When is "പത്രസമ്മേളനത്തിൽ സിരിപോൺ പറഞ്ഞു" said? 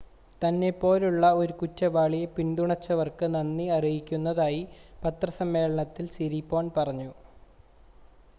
5.03-7.11